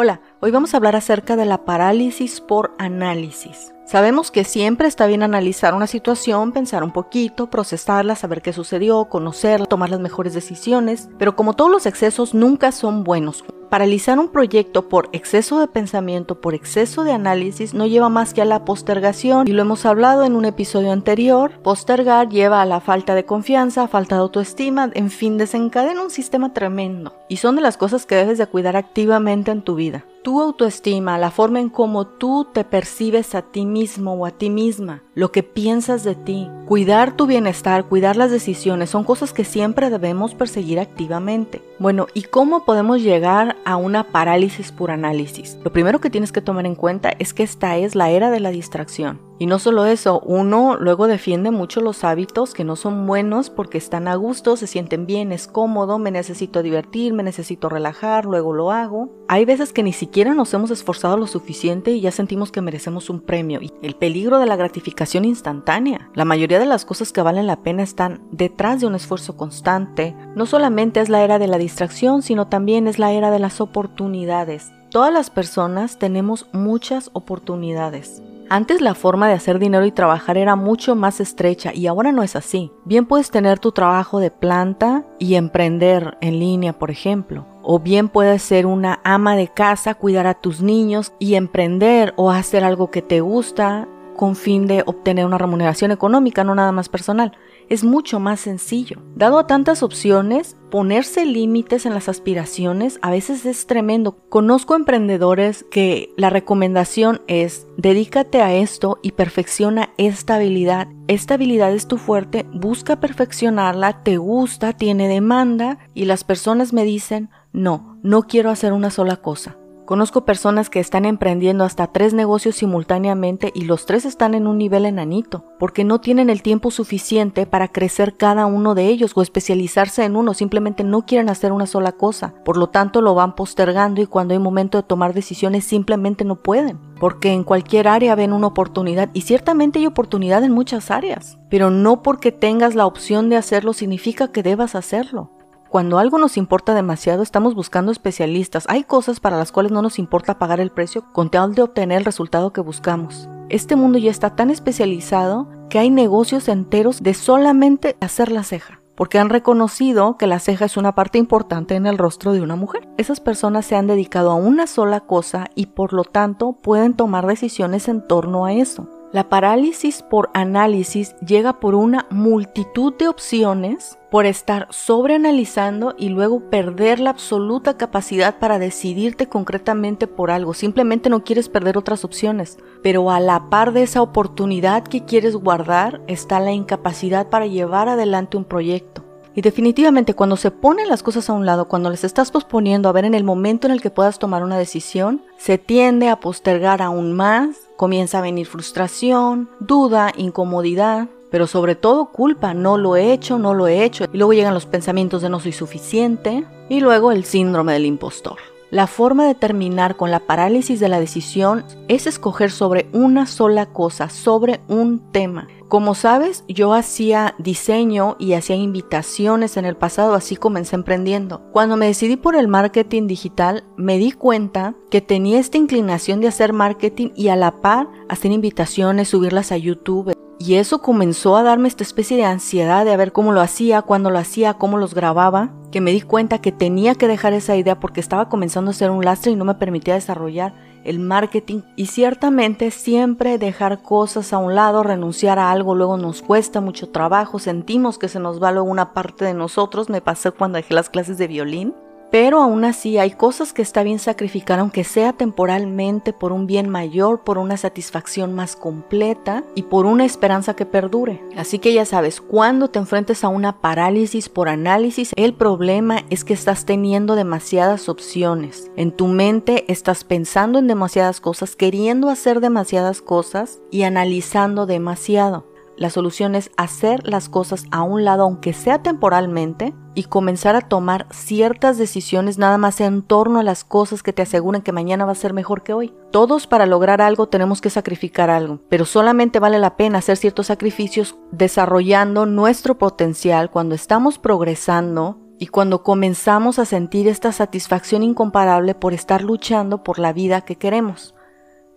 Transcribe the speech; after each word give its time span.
Hola, 0.00 0.20
hoy 0.38 0.52
vamos 0.52 0.72
a 0.72 0.76
hablar 0.76 0.94
acerca 0.94 1.34
de 1.34 1.44
la 1.44 1.64
parálisis 1.64 2.40
por 2.40 2.72
análisis. 2.78 3.74
Sabemos 3.84 4.30
que 4.30 4.44
siempre 4.44 4.86
está 4.86 5.08
bien 5.08 5.24
analizar 5.24 5.74
una 5.74 5.88
situación, 5.88 6.52
pensar 6.52 6.84
un 6.84 6.92
poquito, 6.92 7.50
procesarla, 7.50 8.14
saber 8.14 8.40
qué 8.40 8.52
sucedió, 8.52 9.06
conocerla, 9.06 9.66
tomar 9.66 9.90
las 9.90 9.98
mejores 9.98 10.34
decisiones, 10.34 11.08
pero 11.18 11.34
como 11.34 11.54
todos 11.54 11.72
los 11.72 11.84
excesos 11.84 12.32
nunca 12.32 12.70
son 12.70 13.02
buenos. 13.02 13.42
Paralizar 13.68 14.18
un 14.18 14.28
proyecto 14.28 14.88
por 14.88 15.10
exceso 15.12 15.60
de 15.60 15.68
pensamiento, 15.68 16.40
por 16.40 16.54
exceso 16.54 17.04
de 17.04 17.12
análisis, 17.12 17.74
no 17.74 17.86
lleva 17.86 18.08
más 18.08 18.32
que 18.32 18.40
a 18.40 18.46
la 18.46 18.64
postergación 18.64 19.46
y 19.46 19.52
lo 19.52 19.62
hemos 19.62 19.84
hablado 19.84 20.24
en 20.24 20.34
un 20.36 20.46
episodio 20.46 20.90
anterior. 20.90 21.52
Postergar 21.62 22.28
lleva 22.28 22.62
a 22.62 22.66
la 22.66 22.80
falta 22.80 23.14
de 23.14 23.26
confianza, 23.26 23.88
falta 23.88 24.14
de 24.14 24.22
autoestima, 24.22 24.90
en 24.94 25.10
fin, 25.10 25.36
desencadena 25.36 26.02
un 26.02 26.10
sistema 26.10 26.54
tremendo 26.54 27.14
y 27.28 27.36
son 27.36 27.56
de 27.56 27.62
las 27.62 27.76
cosas 27.76 28.06
que 28.06 28.14
debes 28.14 28.38
de 28.38 28.46
cuidar 28.46 28.76
activamente 28.76 29.50
en 29.50 29.62
tu 29.62 29.74
vida 29.74 30.04
tu 30.28 30.42
autoestima, 30.42 31.16
la 31.16 31.30
forma 31.30 31.58
en 31.58 31.70
cómo 31.70 32.06
tú 32.06 32.46
te 32.52 32.62
percibes 32.62 33.34
a 33.34 33.40
ti 33.40 33.64
mismo 33.64 34.12
o 34.12 34.26
a 34.26 34.30
ti 34.30 34.50
misma, 34.50 35.02
lo 35.14 35.32
que 35.32 35.42
piensas 35.42 36.04
de 36.04 36.14
ti, 36.14 36.50
cuidar 36.66 37.16
tu 37.16 37.26
bienestar, 37.26 37.86
cuidar 37.86 38.16
las 38.16 38.30
decisiones, 38.30 38.90
son 38.90 39.04
cosas 39.04 39.32
que 39.32 39.44
siempre 39.44 39.88
debemos 39.88 40.34
perseguir 40.34 40.80
activamente. 40.80 41.62
Bueno, 41.78 42.08
¿y 42.12 42.24
cómo 42.24 42.64
podemos 42.64 43.00
llegar 43.00 43.56
a 43.64 43.76
una 43.76 44.04
parálisis 44.04 44.72
por 44.72 44.90
análisis? 44.90 45.58
Lo 45.62 45.72
primero 45.72 46.00
que 46.00 46.10
tienes 46.10 46.32
que 46.32 46.40
tomar 46.40 46.66
en 46.66 46.74
cuenta 46.74 47.10
es 47.18 47.34
que 47.34 47.42
esta 47.42 47.76
es 47.76 47.94
la 47.94 48.10
era 48.10 48.30
de 48.30 48.40
la 48.40 48.50
distracción. 48.50 49.27
Y 49.38 49.46
no 49.46 49.58
solo 49.58 49.86
eso, 49.86 50.20
uno 50.20 50.76
luego 50.76 51.06
defiende 51.06 51.50
mucho 51.50 51.80
los 51.80 52.02
hábitos 52.02 52.54
que 52.54 52.64
no 52.64 52.74
son 52.74 53.06
buenos 53.06 53.50
porque 53.50 53.78
están 53.78 54.08
a 54.08 54.16
gusto, 54.16 54.56
se 54.56 54.66
sienten 54.66 55.06
bien, 55.06 55.30
es 55.30 55.46
cómodo, 55.46 55.98
me 55.98 56.10
necesito 56.10 56.62
divertir, 56.62 57.12
me 57.12 57.22
necesito 57.22 57.68
relajar, 57.68 58.24
luego 58.24 58.52
lo 58.52 58.72
hago. 58.72 59.10
Hay 59.28 59.44
veces 59.44 59.72
que 59.72 59.82
ni 59.82 59.92
siquiera 59.92 60.34
nos 60.34 60.52
hemos 60.54 60.70
esforzado 60.70 61.16
lo 61.16 61.26
suficiente 61.26 61.92
y 61.92 62.00
ya 62.00 62.10
sentimos 62.10 62.50
que 62.50 62.62
merecemos 62.62 63.10
un 63.10 63.20
premio. 63.20 63.60
Y 63.62 63.72
el 63.82 63.94
peligro 63.94 64.38
de 64.38 64.46
la 64.46 64.56
gratificación 64.56 65.24
instantánea. 65.24 66.10
La 66.14 66.24
mayoría 66.24 66.58
de 66.58 66.66
las 66.66 66.84
cosas 66.84 67.12
que 67.12 67.22
valen 67.22 67.46
la 67.46 67.62
pena 67.62 67.82
están 67.82 68.22
detrás 68.32 68.80
de 68.80 68.86
un 68.86 68.96
esfuerzo 68.96 69.36
constante. 69.36 70.16
No 70.34 70.46
solamente 70.46 71.00
es 71.00 71.08
la 71.08 71.22
era 71.22 71.38
de 71.38 71.46
la 71.46 71.58
distracción, 71.58 72.22
sino 72.22 72.48
también 72.48 72.88
es 72.88 72.98
la 72.98 73.12
era 73.12 73.30
de 73.30 73.38
las 73.38 73.60
oportunidades. 73.60 74.72
Todas 74.90 75.12
las 75.12 75.28
personas 75.30 75.98
tenemos 75.98 76.46
muchas 76.52 77.10
oportunidades. 77.12 78.22
Antes 78.50 78.80
la 78.80 78.94
forma 78.94 79.28
de 79.28 79.34
hacer 79.34 79.58
dinero 79.58 79.84
y 79.84 79.92
trabajar 79.92 80.38
era 80.38 80.56
mucho 80.56 80.94
más 80.94 81.20
estrecha 81.20 81.74
y 81.74 81.86
ahora 81.86 82.12
no 82.12 82.22
es 82.22 82.34
así. 82.34 82.72
Bien 82.86 83.04
puedes 83.04 83.30
tener 83.30 83.58
tu 83.58 83.72
trabajo 83.72 84.20
de 84.20 84.30
planta 84.30 85.04
y 85.18 85.34
emprender 85.34 86.16
en 86.22 86.38
línea, 86.38 86.72
por 86.72 86.90
ejemplo. 86.90 87.44
O 87.62 87.78
bien 87.78 88.08
puedes 88.08 88.42
ser 88.42 88.64
una 88.64 89.00
ama 89.04 89.36
de 89.36 89.48
casa, 89.48 89.96
cuidar 89.96 90.26
a 90.26 90.40
tus 90.40 90.62
niños 90.62 91.12
y 91.18 91.34
emprender 91.34 92.14
o 92.16 92.30
hacer 92.30 92.64
algo 92.64 92.90
que 92.90 93.02
te 93.02 93.20
gusta 93.20 93.86
con 94.16 94.34
fin 94.34 94.66
de 94.66 94.82
obtener 94.86 95.26
una 95.26 95.36
remuneración 95.36 95.90
económica, 95.90 96.42
no 96.42 96.54
nada 96.54 96.72
más 96.72 96.88
personal 96.88 97.36
es 97.68 97.84
mucho 97.84 98.20
más 98.20 98.40
sencillo. 98.40 99.02
Dado 99.14 99.38
a 99.38 99.46
tantas 99.46 99.82
opciones, 99.82 100.56
ponerse 100.70 101.26
límites 101.26 101.86
en 101.86 101.94
las 101.94 102.08
aspiraciones 102.08 102.98
a 103.02 103.10
veces 103.10 103.44
es 103.46 103.66
tremendo. 103.66 104.18
Conozco 104.28 104.74
emprendedores 104.74 105.64
que 105.70 106.12
la 106.16 106.30
recomendación 106.30 107.20
es 107.26 107.66
dedícate 107.76 108.42
a 108.42 108.54
esto 108.54 108.98
y 109.02 109.12
perfecciona 109.12 109.90
esta 109.98 110.36
habilidad. 110.36 110.88
Esta 111.06 111.34
habilidad 111.34 111.72
es 111.74 111.86
tu 111.86 111.98
fuerte, 111.98 112.46
busca 112.52 113.00
perfeccionarla, 113.00 114.02
te 114.02 114.16
gusta, 114.16 114.72
tiene 114.72 115.08
demanda 115.08 115.78
y 115.94 116.06
las 116.06 116.24
personas 116.24 116.72
me 116.72 116.84
dicen, 116.84 117.30
no, 117.52 117.98
no 118.02 118.22
quiero 118.22 118.50
hacer 118.50 118.72
una 118.72 118.90
sola 118.90 119.16
cosa. 119.16 119.57
Conozco 119.88 120.26
personas 120.26 120.68
que 120.68 120.80
están 120.80 121.06
emprendiendo 121.06 121.64
hasta 121.64 121.86
tres 121.86 122.12
negocios 122.12 122.56
simultáneamente 122.56 123.52
y 123.54 123.62
los 123.62 123.86
tres 123.86 124.04
están 124.04 124.34
en 124.34 124.46
un 124.46 124.58
nivel 124.58 124.84
enanito, 124.84 125.46
porque 125.58 125.82
no 125.82 125.98
tienen 125.98 126.28
el 126.28 126.42
tiempo 126.42 126.70
suficiente 126.70 127.46
para 127.46 127.68
crecer 127.68 128.18
cada 128.18 128.44
uno 128.44 128.74
de 128.74 128.88
ellos 128.88 129.12
o 129.14 129.22
especializarse 129.22 130.04
en 130.04 130.16
uno, 130.16 130.34
simplemente 130.34 130.84
no 130.84 131.06
quieren 131.06 131.30
hacer 131.30 131.52
una 131.52 131.64
sola 131.64 131.92
cosa, 131.92 132.34
por 132.44 132.58
lo 132.58 132.66
tanto 132.66 133.00
lo 133.00 133.14
van 133.14 133.34
postergando 133.34 134.02
y 134.02 134.06
cuando 134.06 134.34
hay 134.34 134.38
momento 134.38 134.76
de 134.76 134.86
tomar 134.86 135.14
decisiones 135.14 135.64
simplemente 135.64 136.22
no 136.22 136.36
pueden, 136.42 136.78
porque 137.00 137.32
en 137.32 137.42
cualquier 137.42 137.88
área 137.88 138.14
ven 138.14 138.34
una 138.34 138.48
oportunidad 138.48 139.08
y 139.14 139.22
ciertamente 139.22 139.78
hay 139.78 139.86
oportunidad 139.86 140.44
en 140.44 140.52
muchas 140.52 140.90
áreas, 140.90 141.38
pero 141.48 141.70
no 141.70 142.02
porque 142.02 142.30
tengas 142.30 142.74
la 142.74 142.84
opción 142.84 143.30
de 143.30 143.36
hacerlo 143.36 143.72
significa 143.72 144.32
que 144.32 144.42
debas 144.42 144.74
hacerlo. 144.74 145.37
Cuando 145.68 145.98
algo 145.98 146.16
nos 146.16 146.38
importa 146.38 146.74
demasiado, 146.74 147.22
estamos 147.22 147.54
buscando 147.54 147.92
especialistas. 147.92 148.64
Hay 148.68 148.84
cosas 148.84 149.20
para 149.20 149.36
las 149.36 149.52
cuales 149.52 149.70
no 149.70 149.82
nos 149.82 149.98
importa 149.98 150.38
pagar 150.38 150.60
el 150.60 150.70
precio 150.70 151.04
con 151.12 151.30
tal 151.30 151.54
de 151.54 151.60
obtener 151.60 151.98
el 151.98 152.04
resultado 152.06 152.54
que 152.54 152.62
buscamos. 152.62 153.28
Este 153.50 153.76
mundo 153.76 153.98
ya 153.98 154.10
está 154.10 154.34
tan 154.34 154.48
especializado 154.50 155.46
que 155.68 155.78
hay 155.78 155.90
negocios 155.90 156.48
enteros 156.48 157.02
de 157.02 157.12
solamente 157.12 157.96
hacer 158.00 158.32
la 158.32 158.44
ceja 158.44 158.80
porque 158.94 159.20
han 159.20 159.28
reconocido 159.28 160.16
que 160.16 160.26
la 160.26 160.40
ceja 160.40 160.64
es 160.64 160.76
una 160.76 160.96
parte 160.96 161.18
importante 161.18 161.76
en 161.76 161.86
el 161.86 161.98
rostro 161.98 162.32
de 162.32 162.40
una 162.40 162.56
mujer. 162.56 162.88
Esas 162.96 163.20
personas 163.20 163.64
se 163.64 163.76
han 163.76 163.86
dedicado 163.86 164.32
a 164.32 164.34
una 164.34 164.66
sola 164.66 164.98
cosa 164.98 165.46
y 165.54 165.66
por 165.66 165.92
lo 165.92 166.02
tanto 166.02 166.54
pueden 166.54 166.94
tomar 166.94 167.24
decisiones 167.24 167.86
en 167.86 168.04
torno 168.04 168.44
a 168.44 168.54
eso. 168.54 168.88
La 169.10 169.30
parálisis 169.30 170.02
por 170.02 170.28
análisis 170.34 171.16
llega 171.20 171.60
por 171.60 171.74
una 171.74 172.06
multitud 172.10 172.92
de 172.98 173.08
opciones, 173.08 173.98
por 174.10 174.26
estar 174.26 174.66
sobreanalizando 174.68 175.94
y 175.96 176.10
luego 176.10 176.50
perder 176.50 177.00
la 177.00 177.08
absoluta 177.08 177.78
capacidad 177.78 178.38
para 178.38 178.58
decidirte 178.58 179.26
concretamente 179.26 180.08
por 180.08 180.30
algo. 180.30 180.52
Simplemente 180.52 181.08
no 181.08 181.24
quieres 181.24 181.48
perder 181.48 181.78
otras 181.78 182.04
opciones, 182.04 182.58
pero 182.82 183.10
a 183.10 183.18
la 183.18 183.48
par 183.48 183.72
de 183.72 183.84
esa 183.84 184.02
oportunidad 184.02 184.82
que 184.82 185.06
quieres 185.06 185.36
guardar 185.36 186.02
está 186.06 186.38
la 186.38 186.52
incapacidad 186.52 187.28
para 187.28 187.46
llevar 187.46 187.88
adelante 187.88 188.36
un 188.36 188.44
proyecto. 188.44 189.04
Y 189.34 189.40
definitivamente 189.40 190.12
cuando 190.12 190.36
se 190.36 190.50
ponen 190.50 190.88
las 190.88 191.02
cosas 191.02 191.30
a 191.30 191.32
un 191.32 191.46
lado, 191.46 191.68
cuando 191.68 191.88
les 191.88 192.04
estás 192.04 192.30
posponiendo 192.30 192.90
a 192.90 192.92
ver 192.92 193.06
en 193.06 193.14
el 193.14 193.24
momento 193.24 193.66
en 193.66 193.72
el 193.72 193.80
que 193.80 193.88
puedas 193.88 194.18
tomar 194.18 194.42
una 194.42 194.58
decisión, 194.58 195.22
se 195.38 195.56
tiende 195.56 196.10
a 196.10 196.20
postergar 196.20 196.82
aún 196.82 197.14
más, 197.14 197.67
comienza 197.78 198.18
a 198.18 198.22
venir 198.22 198.48
frustración, 198.48 199.48
duda, 199.60 200.12
incomodidad, 200.16 201.06
pero 201.30 201.46
sobre 201.46 201.76
todo 201.76 202.06
culpa, 202.06 202.52
no 202.52 202.76
lo 202.76 202.96
he 202.96 203.12
hecho, 203.12 203.38
no 203.38 203.54
lo 203.54 203.68
he 203.68 203.84
hecho. 203.84 204.04
Y 204.12 204.18
luego 204.18 204.32
llegan 204.32 204.52
los 204.52 204.66
pensamientos 204.66 205.22
de 205.22 205.28
no 205.28 205.38
soy 205.38 205.52
suficiente 205.52 206.44
y 206.68 206.80
luego 206.80 207.12
el 207.12 207.24
síndrome 207.24 207.74
del 207.74 207.86
impostor. 207.86 208.38
La 208.70 208.86
forma 208.86 209.26
de 209.26 209.34
terminar 209.34 209.96
con 209.96 210.10
la 210.10 210.20
parálisis 210.20 210.78
de 210.78 210.90
la 210.90 211.00
decisión 211.00 211.64
es 211.88 212.06
escoger 212.06 212.50
sobre 212.50 212.86
una 212.92 213.26
sola 213.26 213.66
cosa, 213.66 214.10
sobre 214.10 214.60
un 214.68 215.10
tema. 215.10 215.48
Como 215.68 215.94
sabes, 215.94 216.44
yo 216.48 216.74
hacía 216.74 217.34
diseño 217.38 218.16
y 218.18 218.34
hacía 218.34 218.56
invitaciones 218.56 219.56
en 219.56 219.64
el 219.64 219.76
pasado, 219.76 220.14
así 220.14 220.36
comencé 220.36 220.76
emprendiendo. 220.76 221.40
Cuando 221.52 221.78
me 221.78 221.86
decidí 221.86 222.16
por 222.16 222.36
el 222.36 222.48
marketing 222.48 223.06
digital, 223.06 223.64
me 223.76 223.96
di 223.96 224.12
cuenta 224.12 224.74
que 224.90 225.00
tenía 225.00 225.38
esta 225.38 225.56
inclinación 225.56 226.20
de 226.20 226.28
hacer 226.28 226.52
marketing 226.52 227.08
y 227.16 227.28
a 227.28 227.36
la 227.36 227.62
par 227.62 227.88
hacer 228.10 228.32
invitaciones, 228.32 229.08
subirlas 229.08 229.50
a 229.50 229.56
YouTube. 229.56 230.12
Y 230.40 230.54
eso 230.54 230.80
comenzó 230.80 231.36
a 231.36 231.42
darme 231.42 231.66
esta 231.66 231.82
especie 231.82 232.16
de 232.16 232.24
ansiedad 232.24 232.84
de 232.84 232.96
ver 232.96 233.12
cómo 233.12 233.32
lo 233.32 233.40
hacía, 233.40 233.82
cuándo 233.82 234.10
lo 234.10 234.18
hacía, 234.18 234.54
cómo 234.54 234.78
los 234.78 234.94
grababa, 234.94 235.50
que 235.72 235.80
me 235.80 235.90
di 235.90 236.00
cuenta 236.00 236.40
que 236.40 236.52
tenía 236.52 236.94
que 236.94 237.08
dejar 237.08 237.32
esa 237.32 237.56
idea 237.56 237.80
porque 237.80 238.00
estaba 238.00 238.28
comenzando 238.28 238.70
a 238.70 238.74
ser 238.74 238.90
un 238.90 239.04
lastre 239.04 239.32
y 239.32 239.36
no 239.36 239.44
me 239.44 239.54
permitía 239.54 239.94
desarrollar 239.94 240.54
el 240.84 241.00
marketing. 241.00 241.62
Y 241.74 241.86
ciertamente 241.86 242.70
siempre 242.70 243.38
dejar 243.38 243.82
cosas 243.82 244.32
a 244.32 244.38
un 244.38 244.54
lado, 244.54 244.84
renunciar 244.84 245.40
a 245.40 245.50
algo 245.50 245.74
luego 245.74 245.96
nos 245.96 246.22
cuesta 246.22 246.60
mucho 246.60 246.88
trabajo, 246.90 247.40
sentimos 247.40 247.98
que 247.98 248.08
se 248.08 248.20
nos 248.20 248.40
va 248.40 248.52
luego 248.52 248.68
una 248.68 248.92
parte 248.94 249.24
de 249.24 249.34
nosotros, 249.34 249.90
me 249.90 250.00
pasó 250.00 250.32
cuando 250.34 250.56
dejé 250.56 250.72
las 250.72 250.88
clases 250.88 251.18
de 251.18 251.26
violín, 251.26 251.74
pero 252.10 252.40
aún 252.40 252.64
así 252.64 252.98
hay 252.98 253.10
cosas 253.10 253.52
que 253.52 253.62
está 253.62 253.82
bien 253.82 253.98
sacrificar, 253.98 254.58
aunque 254.58 254.84
sea 254.84 255.12
temporalmente, 255.12 256.12
por 256.12 256.32
un 256.32 256.46
bien 256.46 256.68
mayor, 256.68 257.20
por 257.20 257.38
una 257.38 257.56
satisfacción 257.56 258.34
más 258.34 258.56
completa 258.56 259.44
y 259.54 259.64
por 259.64 259.86
una 259.86 260.04
esperanza 260.04 260.54
que 260.54 260.66
perdure. 260.66 261.22
Así 261.36 261.58
que 261.58 261.72
ya 261.74 261.84
sabes, 261.84 262.20
cuando 262.20 262.68
te 262.68 262.78
enfrentes 262.78 263.24
a 263.24 263.28
una 263.28 263.60
parálisis 263.60 264.28
por 264.28 264.48
análisis, 264.48 265.12
el 265.16 265.34
problema 265.34 266.04
es 266.10 266.24
que 266.24 266.34
estás 266.34 266.64
teniendo 266.64 267.14
demasiadas 267.14 267.88
opciones. 267.88 268.70
En 268.76 268.92
tu 268.92 269.06
mente 269.06 269.70
estás 269.70 270.04
pensando 270.04 270.58
en 270.58 270.66
demasiadas 270.66 271.20
cosas, 271.20 271.56
queriendo 271.56 272.08
hacer 272.08 272.40
demasiadas 272.40 273.02
cosas 273.02 273.60
y 273.70 273.82
analizando 273.82 274.66
demasiado. 274.66 275.46
La 275.78 275.90
solución 275.90 276.34
es 276.34 276.50
hacer 276.56 277.06
las 277.06 277.28
cosas 277.28 277.64
a 277.70 277.82
un 277.82 278.04
lado, 278.04 278.24
aunque 278.24 278.52
sea 278.52 278.82
temporalmente, 278.82 279.74
y 279.98 280.04
comenzar 280.04 280.54
a 280.54 280.60
tomar 280.60 281.08
ciertas 281.10 281.76
decisiones 281.76 282.38
nada 282.38 282.56
más 282.56 282.80
en 282.80 283.02
torno 283.02 283.40
a 283.40 283.42
las 283.42 283.64
cosas 283.64 284.04
que 284.04 284.12
te 284.12 284.22
aseguran 284.22 284.62
que 284.62 284.70
mañana 284.70 285.04
va 285.04 285.10
a 285.10 285.16
ser 285.16 285.32
mejor 285.32 285.64
que 285.64 285.72
hoy. 285.72 285.92
Todos 286.12 286.46
para 286.46 286.66
lograr 286.66 287.02
algo 287.02 287.26
tenemos 287.26 287.60
que 287.60 287.68
sacrificar 287.68 288.30
algo, 288.30 288.60
pero 288.68 288.84
solamente 288.84 289.40
vale 289.40 289.58
la 289.58 289.76
pena 289.76 289.98
hacer 289.98 290.16
ciertos 290.16 290.46
sacrificios 290.46 291.16
desarrollando 291.32 292.26
nuestro 292.26 292.78
potencial 292.78 293.50
cuando 293.50 293.74
estamos 293.74 294.20
progresando 294.20 295.18
y 295.40 295.48
cuando 295.48 295.82
comenzamos 295.82 296.60
a 296.60 296.64
sentir 296.64 297.08
esta 297.08 297.32
satisfacción 297.32 298.04
incomparable 298.04 298.76
por 298.76 298.94
estar 298.94 299.24
luchando 299.24 299.82
por 299.82 299.98
la 299.98 300.12
vida 300.12 300.42
que 300.42 300.54
queremos. 300.54 301.16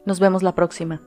Nos 0.05 0.19
vemos 0.19 0.43
la 0.43 0.53
próxima. 0.53 1.01